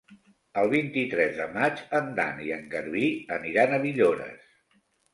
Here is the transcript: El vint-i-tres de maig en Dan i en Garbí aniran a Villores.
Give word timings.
El 0.61 0.71
vint-i-tres 0.71 1.35
de 1.41 1.47
maig 1.59 1.85
en 2.01 2.11
Dan 2.21 2.41
i 2.49 2.51
en 2.59 2.67
Garbí 2.75 3.07
aniran 3.39 3.79
a 3.79 3.83
Villores. 3.89 4.53